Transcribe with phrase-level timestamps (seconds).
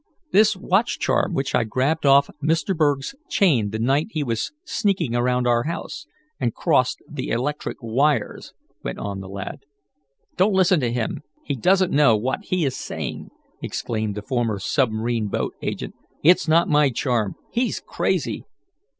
[0.31, 2.75] "This watch charm which I grabbed off Mr.
[2.75, 6.07] Berg's chain the night he was sneaking around our house,
[6.39, 8.51] and crossed the electric wires,"
[8.83, 9.59] went on the lad.
[10.37, 11.21] "Don't listen to him.
[11.43, 13.29] He doesn't know what he is saying!"
[13.61, 15.93] exclaimed the former submarine boat agent.
[16.23, 17.35] "It's not my charm.
[17.51, 18.45] He's crazy!"